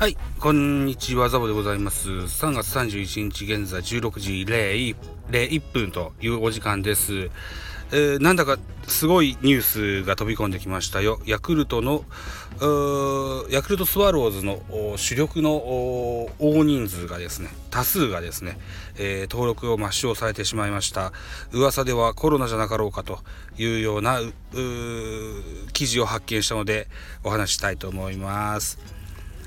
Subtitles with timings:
[0.00, 2.08] はいこんにちは、ザボでございます。
[2.08, 4.96] 3月31日現在16時0
[5.30, 7.28] 1分というお時間です。
[7.92, 8.56] えーなんだか
[8.88, 11.20] すごいニュースが飛び込んできましたよ。
[11.26, 12.06] ヤクルトの、
[13.50, 14.62] ヤクルトスワローズの
[14.96, 18.58] 主力の大人数がですね、多数がですね、
[18.96, 21.12] えー登録を抹消されてしまいました。
[21.52, 23.18] 噂ではコロナじゃなかろうかと
[23.58, 24.18] いうような
[25.74, 26.88] 記事を発見したので
[27.22, 28.99] お話したいと思います。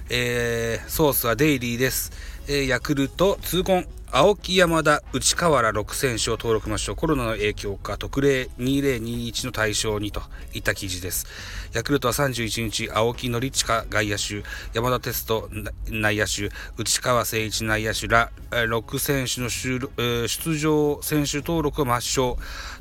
[0.09, 2.11] えーソースはデイリーです。
[2.47, 10.21] えーヤクルト、痛恨、青木山田、内川原6選手を登録抹消、コロナの影響か、特例2021の対象にと
[10.53, 11.25] いった記事です。
[11.73, 14.43] ヤクルトは31日、青木則親外野手、
[14.73, 15.49] 山田哲人
[15.89, 22.35] 内野手、内川誠一内野手ら6選手の出場選手登録を抹消、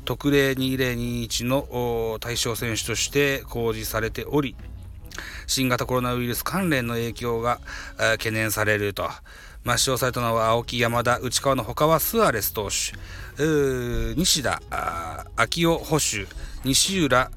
[0.05, 4.55] 特例2021の対象選手として公示されており、
[5.47, 7.59] 新型コロナウイルス関連の影響が、
[7.99, 9.09] え懸念されると。
[9.65, 12.93] 抹消されたのは青木、山田、内川の他はスアレス投手、
[14.15, 14.61] 西田、
[15.37, 16.27] 秋夫捕手、
[16.65, 17.31] 西浦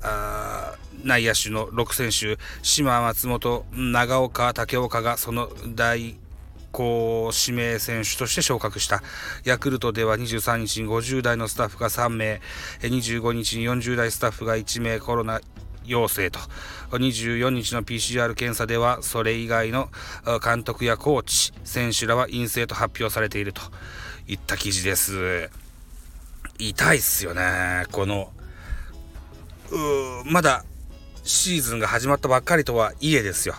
[1.05, 6.17] 内野手の6選手、島、松本、長岡、武岡がその大
[6.73, 9.03] こう指名選手として昇格した。
[9.45, 12.43] ヤクルトでは23日に50代のスタッフが3名。
[12.83, 14.99] 25日に40代スタッフが1名。
[15.01, 15.41] コロナ
[15.87, 16.39] 陽性と。
[16.91, 19.91] 24日の PCR 検査ではそれ以外の
[20.45, 23.63] 監督やコーチ選手らは陰性と発表されていると。
[24.29, 25.51] いった記事です。
[26.59, 27.85] 痛いっすよね。
[27.93, 28.33] この
[29.71, 30.65] うーまだ
[31.23, 33.55] シーズンが始まったばっかりとはいえですよ。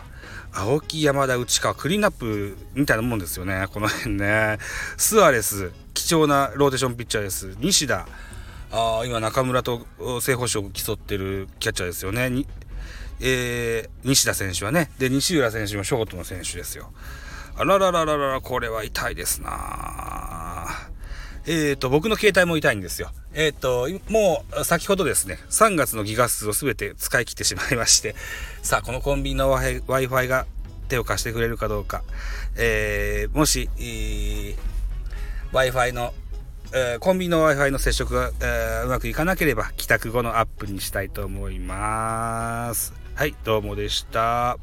[0.52, 3.68] 青木山田内川クリーンアップみたいなもんですよね。
[3.74, 4.58] この辺ね。
[4.98, 7.56] スアレス貴重なローテーションピッチャーです。
[7.60, 8.06] 西田
[8.72, 9.86] あ今中村と
[10.22, 12.30] 正捕手を競ってるキャッチャーですよね。
[12.30, 12.48] に
[13.20, 14.92] えー西田選手はね。
[15.00, 16.92] で西浦選手もショートの選手ですよ。
[17.56, 20.68] あららららららこれは痛いですな。
[21.46, 23.12] えーと僕の携帯も痛いんですよ。
[23.34, 28.16] えーともう先ほどですね3月のギガ数を全て使い切ってしまいまして。
[28.62, 30.46] さあこのコンビニの w i f i が
[30.90, 32.04] 手を貸してくれるかどうか、
[32.56, 34.56] えーもし、えー
[35.52, 36.14] w i f i の
[36.74, 42.94] えーコンビニの Wi-Fi の接触が、えーうまくいかなければ帰宅後のアップにしたいと思います。
[43.16, 44.58] はい、どうもでした。